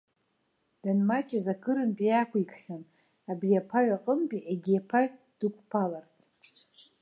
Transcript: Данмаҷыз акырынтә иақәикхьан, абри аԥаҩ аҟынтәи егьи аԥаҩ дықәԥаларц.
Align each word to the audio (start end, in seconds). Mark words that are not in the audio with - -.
Данмаҷыз 0.81 1.45
акырынтә 1.53 2.03
иақәикхьан, 2.05 2.83
абри 3.31 3.59
аԥаҩ 3.61 3.89
аҟынтәи 3.95 4.45
егьи 4.51 4.79
аԥаҩ 4.81 5.07
дықәԥаларц. 5.39 6.17